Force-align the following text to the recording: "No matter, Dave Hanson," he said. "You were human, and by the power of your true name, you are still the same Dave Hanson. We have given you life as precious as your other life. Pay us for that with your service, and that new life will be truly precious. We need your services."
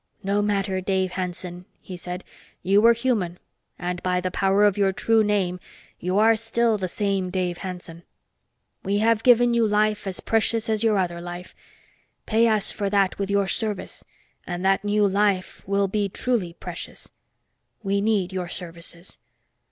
"No 0.23 0.41
matter, 0.41 0.81
Dave 0.81 1.11
Hanson," 1.11 1.65
he 1.79 1.95
said. 1.95 2.23
"You 2.63 2.81
were 2.81 2.93
human, 2.93 3.37
and 3.77 4.01
by 4.01 4.19
the 4.19 4.31
power 4.31 4.63
of 4.65 4.75
your 4.75 4.91
true 4.91 5.23
name, 5.23 5.59
you 5.99 6.17
are 6.17 6.35
still 6.35 6.79
the 6.79 6.87
same 6.87 7.29
Dave 7.29 7.59
Hanson. 7.59 8.01
We 8.81 8.97
have 8.97 9.21
given 9.21 9.53
you 9.53 9.67
life 9.67 10.07
as 10.07 10.19
precious 10.19 10.71
as 10.71 10.83
your 10.83 10.97
other 10.97 11.21
life. 11.21 11.53
Pay 12.25 12.47
us 12.47 12.71
for 12.71 12.89
that 12.89 13.19
with 13.19 13.29
your 13.29 13.47
service, 13.47 14.03
and 14.47 14.65
that 14.65 14.83
new 14.83 15.07
life 15.07 15.61
will 15.67 15.87
be 15.87 16.09
truly 16.09 16.53
precious. 16.53 17.11
We 17.83 18.01
need 18.01 18.33
your 18.33 18.47
services." 18.47 19.19